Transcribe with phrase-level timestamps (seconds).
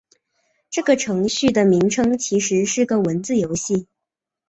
[0.71, 3.87] 这个程序的名称其实是个文字游戏。